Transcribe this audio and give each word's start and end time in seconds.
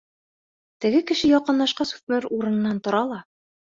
Теге 0.85 1.03
кеше 1.13 1.31
яҡынлашҡас, 1.33 1.95
үҫмер 2.09 2.31
урынынан 2.35 2.85
тора 2.91 3.09
ла: 3.15 3.27